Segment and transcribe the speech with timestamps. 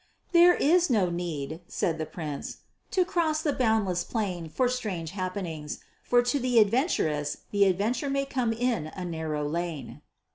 [0.31, 5.81] "There is no need," said the Prince, "to cross the boundless plain for strange happenings,
[6.01, 10.01] for to the adventurous the adventure may come in a narrow lane."